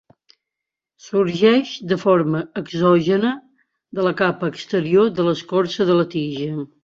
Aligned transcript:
Sorgeix 1.07 1.73
de 1.91 1.97
forma 2.03 2.41
exògena 2.61 3.33
de 3.99 4.07
la 4.07 4.15
capa 4.23 4.51
exterior 4.55 5.11
de 5.21 5.27
l'escorça 5.29 5.87
de 5.91 5.99
la 6.03 6.07
tija. 6.17 6.51